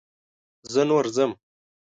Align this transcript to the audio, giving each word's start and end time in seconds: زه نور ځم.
زه 0.73 0.81
نور 0.89 1.05
ځم. 1.15 1.31